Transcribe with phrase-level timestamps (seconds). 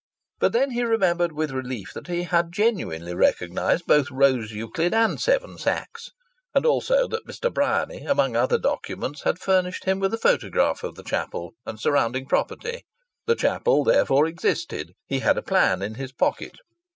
[0.39, 5.21] But then he remembered with relief that he had genuinely recognized both Rose Euclid and
[5.21, 6.09] Seven Sachs;
[6.55, 7.53] and also that Mr.
[7.53, 12.25] Bryany, among other documents, had furnished him with a photograph of the Chapel and surrounding
[12.25, 12.81] property.
[13.27, 14.93] The Chapel therefore existed.
[15.05, 16.57] He had a plan in his pocket.